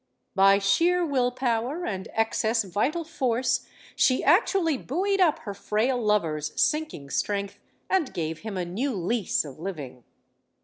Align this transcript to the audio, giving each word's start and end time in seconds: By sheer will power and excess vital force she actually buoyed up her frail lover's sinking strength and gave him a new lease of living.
By 0.33 0.57
sheer 0.57 1.05
will 1.05 1.29
power 1.29 1.85
and 1.85 2.07
excess 2.13 2.63
vital 2.63 3.03
force 3.03 3.67
she 3.95 4.23
actually 4.23 4.75
buoyed 4.75 5.19
up 5.21 5.37
her 5.45 5.53
frail 5.53 6.01
lover's 6.01 6.59
sinking 6.59 7.11
strength 7.11 7.59
and 7.87 8.11
gave 8.11 8.39
him 8.39 8.57
a 8.57 8.65
new 8.65 8.95
lease 8.95 9.45
of 9.45 9.59
living. 9.59 10.03